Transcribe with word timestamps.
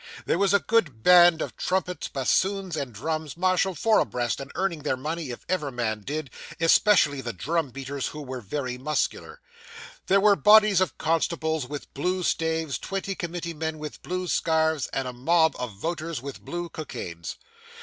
There 0.25 0.39
was 0.39 0.51
a 0.51 0.57
grand 0.59 1.03
band 1.03 1.43
of 1.43 1.55
trumpets, 1.57 2.07
bassoons, 2.07 2.75
and 2.75 2.91
drums, 2.91 3.37
marshalled 3.37 3.77
four 3.77 3.99
abreast, 3.99 4.39
and 4.39 4.51
earning 4.55 4.81
their 4.81 4.97
money, 4.97 5.29
if 5.29 5.45
ever 5.47 5.69
men 5.69 6.01
did, 6.01 6.31
especially 6.59 7.21
the 7.21 7.33
drum 7.33 7.69
beaters, 7.69 8.07
who 8.07 8.23
were 8.23 8.41
very 8.41 8.79
muscular. 8.79 9.39
There 10.07 10.19
were 10.19 10.35
bodies 10.35 10.81
of 10.81 10.97
constables 10.97 11.67
with 11.69 11.93
blue 11.93 12.23
staves, 12.23 12.79
twenty 12.79 13.13
committee 13.13 13.53
men 13.53 13.77
with 13.77 14.01
blue 14.01 14.27
scarfs, 14.27 14.87
and 14.91 15.07
a 15.07 15.13
mob 15.13 15.55
of 15.59 15.73
voters 15.73 16.19
with 16.19 16.41
blue 16.41 16.67
cockades. 16.69 17.35